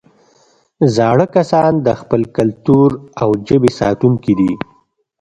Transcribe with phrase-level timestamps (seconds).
[0.95, 2.89] زاړه کسان د خپل کلتور
[3.21, 4.53] او ژبې ساتونکي دي